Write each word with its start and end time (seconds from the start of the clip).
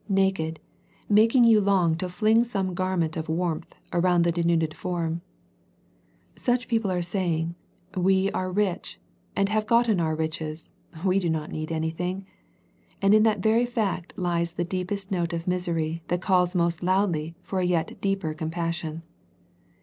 "Naked," 0.24 0.58
making 1.06 1.44
you 1.44 1.60
long 1.60 1.96
to 1.96 2.08
fling 2.08 2.44
some 2.44 2.72
gar 2.72 2.96
ment 2.96 3.14
of 3.14 3.28
warmth 3.28 3.74
around 3.92 4.22
the 4.22 4.32
denuded 4.32 4.74
form. 4.74 5.20
Such 6.34 6.66
people 6.66 6.90
are 6.90 7.02
saying. 7.02 7.56
We 7.94 8.30
are 8.32 8.50
rich, 8.50 8.98
and 9.36 9.50
have 9.50 9.66
gotten 9.66 10.00
our 10.00 10.16
riches, 10.16 10.72
we 11.04 11.18
do 11.18 11.28
not 11.28 11.52
need 11.52 11.70
anything, 11.70 12.24
and 13.02 13.14
in 13.14 13.22
that 13.24 13.40
very 13.42 13.66
fact 13.66 14.14
lies 14.16 14.52
the 14.54 14.64
deepest 14.64 15.10
note 15.10 15.34
of 15.34 15.46
misery 15.46 16.02
that 16.08 16.22
calls 16.22 16.54
most 16.54 16.82
loudly 16.82 17.34
for 17.42 17.60
a 17.60 17.64
yet 17.64 18.00
deeper 18.00 18.32
compassion. 18.32 19.02